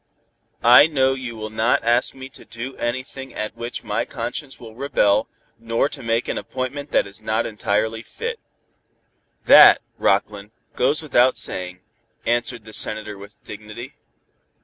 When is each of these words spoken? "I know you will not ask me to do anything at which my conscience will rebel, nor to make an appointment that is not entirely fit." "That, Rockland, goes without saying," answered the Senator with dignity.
"I 0.63 0.87
know 0.87 1.13
you 1.13 1.35
will 1.35 1.51
not 1.51 1.83
ask 1.83 2.15
me 2.15 2.27
to 2.29 2.43
do 2.43 2.75
anything 2.77 3.35
at 3.35 3.55
which 3.55 3.83
my 3.83 4.03
conscience 4.03 4.59
will 4.59 4.73
rebel, 4.73 5.27
nor 5.59 5.89
to 5.89 6.01
make 6.01 6.27
an 6.27 6.39
appointment 6.39 6.89
that 6.89 7.05
is 7.05 7.21
not 7.21 7.45
entirely 7.45 8.01
fit." 8.01 8.39
"That, 9.45 9.79
Rockland, 9.99 10.53
goes 10.75 11.03
without 11.03 11.37
saying," 11.37 11.81
answered 12.25 12.65
the 12.65 12.73
Senator 12.73 13.15
with 13.15 13.43
dignity. 13.43 13.93